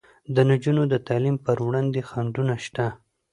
د 0.35 0.37
نجونو 0.49 0.83
د 0.89 0.93
تعلیم 1.07 1.35
پر 1.45 1.57
وړاندې 1.67 2.01
خنډونه 2.09 2.55
شته. 2.65 2.85